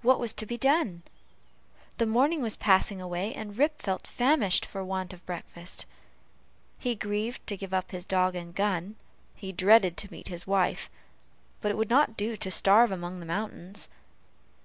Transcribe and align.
What 0.00 0.18
was 0.18 0.32
to 0.32 0.44
be 0.44 0.58
done? 0.58 1.04
The 1.98 2.04
morning 2.06 2.42
was 2.42 2.56
passing 2.56 3.00
away, 3.00 3.32
and 3.32 3.56
Rip 3.56 3.80
felt 3.80 4.08
famished 4.08 4.66
for 4.66 4.82
want 4.84 5.12
of 5.12 5.20
his 5.20 5.24
breakfast. 5.26 5.86
He 6.80 6.96
grieved 6.96 7.46
to 7.46 7.56
give 7.56 7.72
up 7.72 7.92
his 7.92 8.04
dog 8.04 8.34
and 8.34 8.52
gun; 8.52 8.96
he 9.36 9.52
dreaded 9.52 9.96
to 9.98 10.10
meet 10.10 10.26
his 10.26 10.48
wife; 10.48 10.90
but 11.60 11.70
it 11.70 11.76
would 11.76 11.90
not 11.90 12.16
do 12.16 12.36
to 12.36 12.50
starve 12.50 12.90
among 12.90 13.20
the 13.20 13.24
mountains. 13.26 13.88